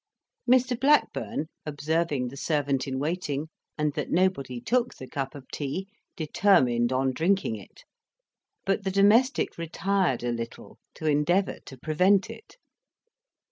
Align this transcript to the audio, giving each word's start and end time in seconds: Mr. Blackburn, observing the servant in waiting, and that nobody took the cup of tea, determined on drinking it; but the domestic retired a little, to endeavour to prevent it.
Mr. 0.49 0.75
Blackburn, 0.79 1.45
observing 1.63 2.29
the 2.29 2.35
servant 2.35 2.87
in 2.87 2.97
waiting, 2.97 3.49
and 3.77 3.93
that 3.93 4.09
nobody 4.09 4.59
took 4.59 4.95
the 4.95 5.05
cup 5.05 5.35
of 5.35 5.45
tea, 5.53 5.87
determined 6.17 6.91
on 6.91 7.11
drinking 7.13 7.55
it; 7.55 7.83
but 8.65 8.83
the 8.83 8.89
domestic 8.89 9.59
retired 9.59 10.23
a 10.23 10.31
little, 10.31 10.79
to 10.95 11.05
endeavour 11.05 11.59
to 11.67 11.77
prevent 11.77 12.31
it. 12.31 12.57